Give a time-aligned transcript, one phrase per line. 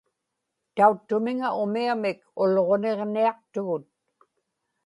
[0.75, 3.85] tauttumiŋa umiamik Ulġuniġniaqtugut